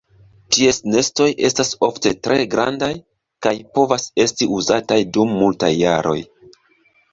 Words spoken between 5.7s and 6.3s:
jaroj.